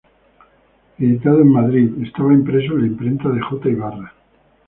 [0.97, 3.69] Editado en Madrid, estaba impreso en la imprenta de J.
[3.69, 4.11] Ibarra.